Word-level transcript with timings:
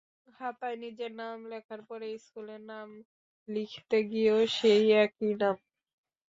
খাতায় 0.35 0.77
নিজের 0.83 1.11
নাম 1.21 1.37
লেখার 1.51 1.81
পরে 1.89 2.07
স্কুলের 2.19 2.61
নাম 2.71 2.87
লিখতে 3.47 3.97
গিয়েও 4.09 4.39
সেই 4.57 4.85
একই 5.03 5.31
নাম। 5.35 5.55